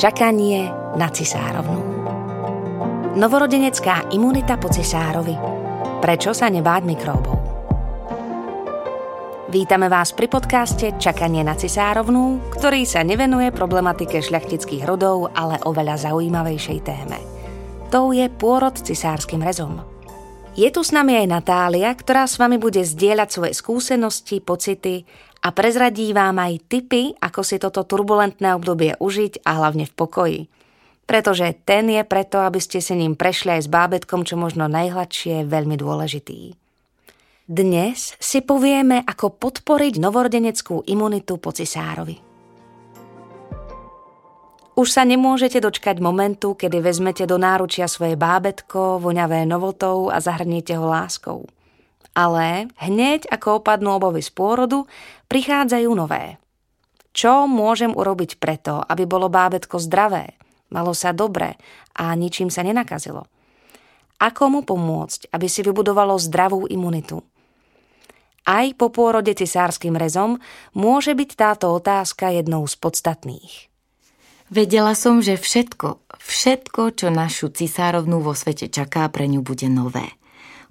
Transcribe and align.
Čakanie 0.00 0.64
na 0.96 1.12
cisárovnú. 1.12 1.76
Novorodenecká 3.20 4.08
imunita 4.16 4.56
po 4.56 4.72
cisárovi. 4.72 5.36
Prečo 6.00 6.32
sa 6.32 6.48
nebáť 6.48 6.82
mikróbov? 6.88 7.36
Vítame 9.52 9.92
vás 9.92 10.16
pri 10.16 10.32
podcaste 10.32 10.96
Čakanie 10.96 11.44
na 11.44 11.52
cisárovnú, 11.52 12.40
ktorý 12.48 12.88
sa 12.88 13.04
nevenuje 13.04 13.52
problematike 13.52 14.24
šľachtických 14.24 14.88
rodov, 14.88 15.36
ale 15.36 15.60
oveľa 15.68 16.08
zaujímavejšej 16.08 16.78
téme. 16.80 17.20
To 17.92 18.16
je 18.16 18.24
pôrod 18.32 18.72
cisárskym 18.72 19.44
rezom. 19.44 19.84
Je 20.56 20.72
tu 20.72 20.80
s 20.80 20.96
nami 20.96 21.12
aj 21.20 21.28
Natália, 21.28 21.92
ktorá 21.92 22.24
s 22.24 22.40
vami 22.40 22.56
bude 22.56 22.80
zdieľať 22.80 23.28
svoje 23.28 23.52
skúsenosti, 23.52 24.40
pocity 24.40 25.04
a 25.40 25.48
prezradí 25.56 26.12
vám 26.12 26.36
aj 26.36 26.68
tipy, 26.68 27.16
ako 27.16 27.40
si 27.40 27.56
toto 27.56 27.88
turbulentné 27.88 28.52
obdobie 28.52 28.96
užiť 29.00 29.40
a 29.48 29.56
hlavne 29.56 29.88
v 29.88 29.96
pokoji. 29.96 30.40
Pretože 31.08 31.56
ten 31.64 31.90
je 31.90 32.04
preto, 32.04 32.38
aby 32.44 32.60
ste 32.60 32.78
si 32.78 32.94
ním 32.94 33.16
prešli 33.16 33.58
aj 33.58 33.66
s 33.66 33.72
bábetkom 33.72 34.22
čo 34.22 34.36
možno 34.36 34.68
najhladšie, 34.68 35.48
veľmi 35.48 35.74
dôležitý. 35.80 36.54
Dnes 37.50 38.14
si 38.22 38.38
povieme, 38.46 39.02
ako 39.02 39.34
podporiť 39.34 39.98
novorodeneckú 39.98 40.86
imunitu 40.86 41.34
po 41.42 41.50
cisárovi. 41.50 42.30
Už 44.78 44.86
sa 44.86 45.02
nemôžete 45.02 45.58
dočkať 45.58 45.98
momentu, 45.98 46.54
kedy 46.54 46.78
vezmete 46.78 47.26
do 47.26 47.42
náručia 47.42 47.90
svoje 47.90 48.14
bábetko, 48.14 49.02
voňavé 49.02 49.44
novotou 49.50 50.14
a 50.14 50.22
zahrniete 50.22 50.78
ho 50.78 50.86
láskou. 50.86 51.50
Ale 52.14 52.70
hneď 52.78 53.26
ako 53.34 53.60
opadnú 53.60 53.98
obovy 53.98 54.22
z 54.22 54.30
pôrodu, 54.30 54.86
prichádzajú 55.30 55.90
nové. 55.94 56.42
Čo 57.14 57.46
môžem 57.46 57.94
urobiť 57.94 58.42
preto, 58.42 58.82
aby 58.82 59.06
bolo 59.06 59.30
bábetko 59.30 59.78
zdravé, 59.78 60.34
malo 60.74 60.90
sa 60.90 61.14
dobre 61.14 61.54
a 61.94 62.10
ničím 62.18 62.50
sa 62.50 62.66
nenakazilo? 62.66 63.30
Ako 64.20 64.52
mu 64.52 64.60
pomôcť, 64.66 65.32
aby 65.32 65.46
si 65.48 65.64
vybudovalo 65.64 66.18
zdravú 66.18 66.68
imunitu? 66.68 67.22
Aj 68.44 68.66
po 68.74 68.90
pôrode 68.90 69.32
cisárským 69.32 69.96
rezom 69.96 70.42
môže 70.74 71.14
byť 71.14 71.30
táto 71.38 71.72
otázka 71.72 72.34
jednou 72.34 72.66
z 72.66 72.74
podstatných. 72.76 73.70
Vedela 74.50 74.98
som, 74.98 75.22
že 75.22 75.38
všetko, 75.38 76.18
všetko, 76.18 76.82
čo 76.98 77.06
našu 77.14 77.54
cisárovnú 77.54 78.18
vo 78.18 78.34
svete 78.34 78.66
čaká, 78.66 79.06
pre 79.06 79.30
ňu 79.30 79.46
bude 79.46 79.70
nové. 79.70 80.19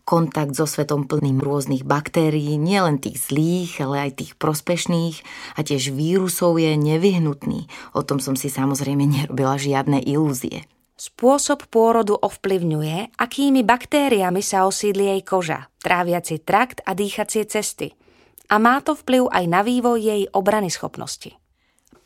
Kontakt 0.10 0.58
so 0.58 0.66
svetom 0.66 1.06
plným 1.06 1.38
rôznych 1.38 1.86
baktérií, 1.86 2.58
nielen 2.58 2.98
tých 2.98 3.30
zlých, 3.30 3.78
ale 3.86 4.10
aj 4.10 4.12
tých 4.18 4.32
prospešných 4.42 5.22
a 5.54 5.62
tiež 5.62 5.94
vírusov 5.94 6.58
je 6.58 6.74
nevyhnutný. 6.74 7.70
O 7.94 8.02
tom 8.02 8.18
som 8.18 8.34
si 8.34 8.50
samozrejme 8.50 9.06
nerobila 9.06 9.62
žiadne 9.62 10.02
ilúzie. 10.02 10.66
Spôsob 10.98 11.70
pôrodu 11.70 12.18
ovplyvňuje, 12.18 13.22
akými 13.22 13.62
baktériami 13.62 14.42
sa 14.42 14.66
osídli 14.66 15.14
jej 15.14 15.22
koža, 15.22 15.70
tráviaci 15.86 16.42
trakt 16.42 16.82
a 16.90 16.98
dýchacie 16.98 17.46
cesty. 17.46 17.94
A 18.50 18.58
má 18.58 18.82
to 18.82 18.98
vplyv 18.98 19.30
aj 19.30 19.46
na 19.46 19.62
vývoj 19.62 20.02
jej 20.02 20.26
obrany 20.34 20.74
schopnosti. 20.74 21.38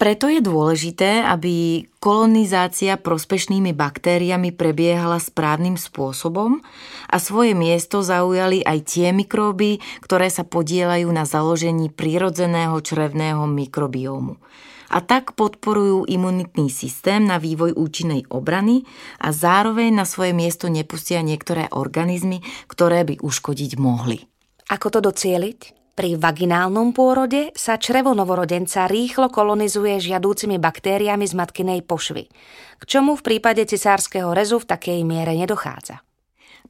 Preto 0.04 0.28
je 0.28 0.44
dôležité, 0.44 1.24
aby 1.24 1.88
kolonizácia 2.04 3.00
prospešnými 3.00 3.72
baktériami 3.72 4.52
prebiehala 4.52 5.16
správnym 5.16 5.80
spôsobom 5.80 6.60
a 7.08 7.16
svoje 7.24 7.56
miesto 7.56 8.04
zaujali 8.04 8.68
aj 8.68 8.84
tie 8.84 9.16
mikróby, 9.16 9.80
ktoré 10.04 10.28
sa 10.28 10.44
podielajú 10.44 11.08
na 11.08 11.24
založení 11.24 11.88
prírodzeného 11.88 12.76
črevného 12.84 13.48
mikrobiómu 13.48 14.44
a 14.92 15.00
tak 15.00 15.40
podporujú 15.40 16.04
imunitný 16.12 16.68
systém 16.68 17.24
na 17.24 17.40
vývoj 17.40 17.72
účinnej 17.72 18.28
obrany 18.28 18.84
a 19.24 19.32
zároveň 19.32 19.96
na 19.96 20.04
svoje 20.04 20.36
miesto 20.36 20.68
nepustia 20.68 21.24
niektoré 21.24 21.72
organizmy, 21.72 22.44
ktoré 22.68 23.08
by 23.08 23.24
uškodiť 23.24 23.80
mohli. 23.80 24.20
Ako 24.68 24.92
to 24.92 25.00
docieliť? 25.00 25.83
Pri 25.94 26.18
vaginálnom 26.18 26.90
pôrode 26.90 27.54
sa 27.54 27.78
črevo 27.78 28.18
novorodenca 28.18 28.90
rýchlo 28.90 29.30
kolonizuje 29.30 30.02
žiadúcimi 30.02 30.58
baktériami 30.58 31.30
z 31.30 31.38
matkinej 31.38 31.86
pošvy, 31.86 32.34
k 32.82 32.84
čomu 32.90 33.14
v 33.14 33.22
prípade 33.22 33.62
cisárskeho 33.62 34.34
rezu 34.34 34.58
v 34.58 34.74
takej 34.74 35.06
miere 35.06 35.38
nedochádza. 35.38 36.02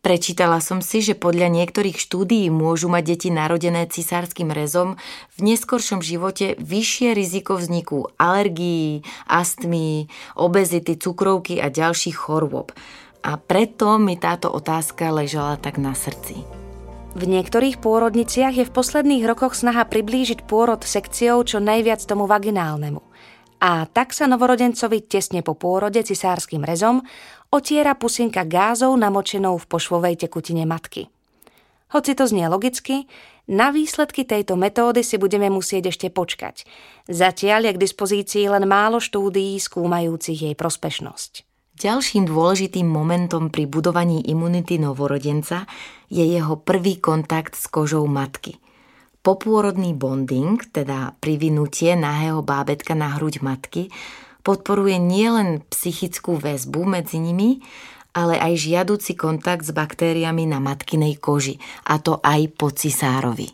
Prečítala 0.04 0.60
som 0.60 0.84
si, 0.84 1.00
že 1.00 1.16
podľa 1.16 1.48
niektorých 1.48 1.96
štúdií 1.96 2.52
môžu 2.52 2.92
mať 2.92 3.16
deti 3.16 3.30
narodené 3.32 3.88
cisárskym 3.88 4.52
rezom 4.52 5.00
v 5.32 5.56
neskoršom 5.56 6.04
živote 6.04 6.60
vyššie 6.60 7.16
riziko 7.16 7.56
vzniku 7.56 8.12
alergií, 8.20 9.08
astmy, 9.32 10.12
obezity, 10.36 11.00
cukrovky 11.00 11.64
a 11.64 11.72
ďalších 11.72 12.20
chorôb. 12.20 12.76
A 13.24 13.40
preto 13.40 13.96
mi 13.96 14.20
táto 14.20 14.52
otázka 14.52 15.16
ležala 15.16 15.56
tak 15.56 15.80
na 15.80 15.96
srdci. 15.96 16.63
V 17.14 17.30
niektorých 17.30 17.78
pôrodniciach 17.78 18.58
je 18.58 18.66
v 18.66 18.74
posledných 18.74 19.30
rokoch 19.30 19.54
snaha 19.54 19.86
priblížiť 19.86 20.50
pôrod 20.50 20.82
sekciou 20.82 21.46
čo 21.46 21.62
najviac 21.62 22.02
tomu 22.02 22.26
vaginálnemu. 22.26 23.06
A 23.62 23.86
tak 23.86 24.18
sa 24.18 24.26
novorodencovi 24.26 25.06
tesne 25.06 25.46
po 25.46 25.54
pôrode 25.54 26.02
cisárským 26.02 26.66
rezom 26.66 27.06
otiera 27.54 27.94
pusinka 27.94 28.42
gázov 28.42 28.98
namočenou 28.98 29.62
v 29.62 29.70
pošvovej 29.70 30.26
tekutine 30.26 30.66
matky. 30.66 31.06
Hoci 31.94 32.18
to 32.18 32.26
znie 32.26 32.50
logicky, 32.50 33.06
na 33.46 33.70
výsledky 33.70 34.26
tejto 34.26 34.58
metódy 34.58 35.06
si 35.06 35.22
budeme 35.22 35.54
musieť 35.54 35.94
ešte 35.94 36.10
počkať. 36.10 36.66
Zatiaľ 37.06 37.70
je 37.70 37.72
k 37.78 37.84
dispozícii 37.86 38.50
len 38.50 38.66
málo 38.66 38.98
štúdií 38.98 39.62
skúmajúcich 39.62 40.50
jej 40.50 40.56
prospešnosť. 40.58 41.53
Ďalším 41.84 42.32
dôležitým 42.32 42.88
momentom 42.88 43.52
pri 43.52 43.68
budovaní 43.68 44.24
imunity 44.32 44.80
novorodenca 44.80 45.68
je 46.08 46.24
jeho 46.24 46.56
prvý 46.56 47.04
kontakt 47.04 47.60
s 47.60 47.68
kožou 47.68 48.08
matky. 48.08 48.56
Popôrodný 49.20 49.92
bonding, 49.92 50.64
teda 50.72 51.20
privinutie 51.20 52.00
nahého 52.00 52.40
bábetka 52.40 52.96
na 52.96 53.20
hruď 53.20 53.44
matky, 53.44 53.92
podporuje 54.48 54.96
nielen 54.96 55.68
psychickú 55.68 56.40
väzbu 56.40 56.88
medzi 56.88 57.20
nimi, 57.20 57.60
ale 58.16 58.40
aj 58.40 58.64
žiaduci 58.64 59.20
kontakt 59.20 59.68
s 59.68 59.76
baktériami 59.76 60.48
na 60.48 60.64
matkinej 60.64 61.20
koži, 61.20 61.60
a 61.84 62.00
to 62.00 62.24
aj 62.24 62.48
po 62.56 62.72
cisárovi. 62.72 63.52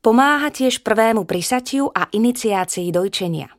Pomáha 0.00 0.48
tiež 0.48 0.80
prvému 0.80 1.28
prisatiu 1.28 1.92
a 1.92 2.08
iniciácii 2.08 2.88
dojčenia. 2.88 3.55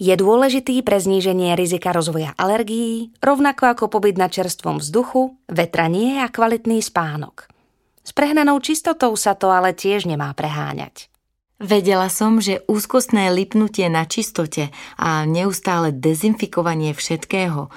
Je 0.00 0.16
dôležitý 0.16 0.80
pre 0.80 0.96
zníženie 0.96 1.52
rizika 1.52 1.92
rozvoja 1.92 2.32
alergií, 2.40 3.12
rovnako 3.20 3.76
ako 3.76 3.84
pobyt 3.92 4.16
na 4.16 4.32
čerstvom 4.32 4.80
vzduchu, 4.80 5.36
vetranie 5.44 6.24
a 6.24 6.32
kvalitný 6.32 6.80
spánok. 6.80 7.52
S 8.00 8.16
prehnanou 8.16 8.56
čistotou 8.64 9.12
sa 9.20 9.36
to 9.36 9.52
ale 9.52 9.76
tiež 9.76 10.08
nemá 10.08 10.32
preháňať. 10.32 11.12
Vedela 11.60 12.08
som, 12.08 12.40
že 12.40 12.64
úzkostné 12.64 13.28
lipnutie 13.28 13.92
na 13.92 14.08
čistote 14.08 14.72
a 14.96 15.28
neustále 15.28 15.92
dezinfikovanie 15.92 16.96
všetkého 16.96 17.68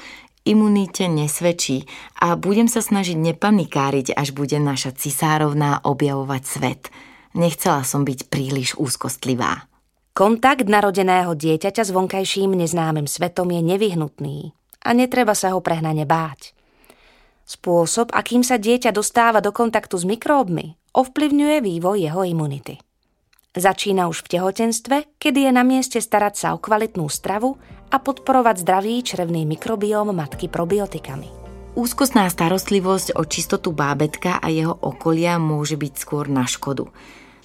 imunite 0.47 1.11
nesvedčí 1.11 1.87
a 2.23 2.39
budem 2.39 2.71
sa 2.71 2.79
snažiť 2.79 3.19
nepanikáriť, 3.19 4.15
až 4.15 4.31
bude 4.31 4.55
naša 4.63 4.95
cisárovná 4.95 5.83
objavovať 5.83 6.43
svet. 6.47 6.81
Nechcela 7.35 7.83
som 7.83 8.07
byť 8.07 8.31
príliš 8.31 8.79
úzkostlivá. 8.79 9.72
Kontakt 10.13 10.69
narodeného 10.69 11.33
dieťaťa 11.33 11.89
s 11.89 11.89
vonkajším 11.89 12.53
neznámym 12.53 13.09
svetom 13.09 13.49
je 13.49 13.65
nevyhnutný 13.65 14.53
a 14.85 14.93
netreba 14.93 15.33
sa 15.33 15.57
ho 15.57 15.59
prehnane 15.59 16.05
báť. 16.05 16.53
Spôsob, 17.49 18.13
akým 18.13 18.45
sa 18.45 18.61
dieťa 18.61 18.93
dostáva 18.93 19.41
do 19.41 19.49
kontaktu 19.49 19.97
s 19.97 20.05
mikróbmi, 20.05 20.77
ovplyvňuje 20.93 21.57
vývoj 21.65 21.97
jeho 21.97 22.21
imunity. 22.29 22.77
Začína 23.57 24.05
už 24.05 24.29
v 24.29 24.37
tehotenstve, 24.37 25.17
kedy 25.17 25.49
je 25.49 25.51
na 25.57 25.65
mieste 25.65 25.97
starať 25.97 26.33
sa 26.37 26.47
o 26.53 26.61
kvalitnú 26.61 27.09
stravu 27.09 27.57
a 27.89 27.97
podporovať 27.97 28.61
zdravý 28.61 29.01
črevný 29.01 29.49
mikrobióm 29.49 30.13
matky 30.13 30.45
probiotikami. 30.45 31.25
Úzkostná 31.73 32.29
starostlivosť 32.29 33.17
o 33.17 33.25
čistotu 33.25 33.73
bábetka 33.73 34.37
a 34.37 34.53
jeho 34.53 34.77
okolia 34.77 35.41
môže 35.41 35.73
byť 35.73 35.93
skôr 35.97 36.29
na 36.29 36.45
škodu. 36.45 36.85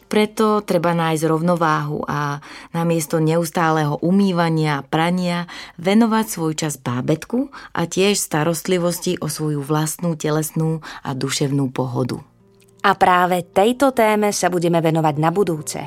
Preto 0.09 0.65
treba 0.65 0.97
nájsť 0.97 1.25
rovnováhu 1.29 2.01
a 2.09 2.41
namiesto 2.73 3.21
neustáleho 3.21 4.01
umývania 4.01 4.81
a 4.81 4.85
prania 4.85 5.45
venovať 5.77 6.27
svoj 6.27 6.53
čas 6.57 6.81
bábetku 6.81 7.53
a 7.77 7.85
tiež 7.85 8.17
starostlivosti 8.17 9.21
o 9.21 9.29
svoju 9.29 9.61
vlastnú 9.61 10.17
telesnú 10.17 10.81
a 11.05 11.13
duševnú 11.13 11.69
pohodu. 11.69 12.25
A 12.81 12.97
práve 12.97 13.45
tejto 13.45 13.93
téme 13.93 14.33
sa 14.33 14.49
budeme 14.49 14.81
venovať 14.81 15.15
na 15.21 15.29
budúce. 15.29 15.85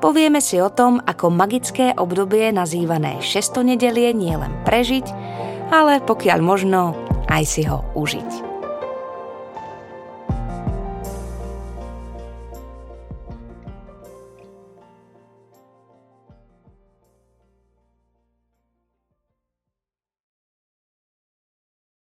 Povieme 0.00 0.40
si 0.40 0.56
o 0.60 0.72
tom, 0.72 1.00
ako 1.04 1.32
magické 1.32 1.92
obdobie 1.96 2.52
nazývané 2.52 3.20
šestonedelie 3.20 4.16
nielen 4.16 4.52
prežiť, 4.64 5.06
ale 5.72 6.00
pokiaľ 6.04 6.38
možno 6.40 6.96
aj 7.28 7.42
si 7.44 7.68
ho 7.68 7.84
užiť. 7.96 8.45